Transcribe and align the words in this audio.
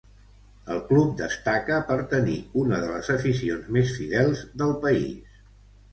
El 0.75 0.79
club 0.85 1.09
destaca 1.19 1.77
per 1.91 1.97
tenir 2.15 2.37
una 2.63 2.79
de 2.85 2.89
les 2.95 3.11
aficions 3.19 3.69
més 3.77 3.95
fidels 3.99 4.43
del 4.63 4.75
país. 4.87 5.41